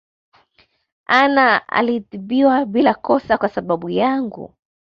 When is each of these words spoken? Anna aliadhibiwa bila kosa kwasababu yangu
Anna 1.05 1.67
aliadhibiwa 1.67 2.65
bila 2.65 2.93
kosa 2.93 3.37
kwasababu 3.37 3.89
yangu 3.89 4.53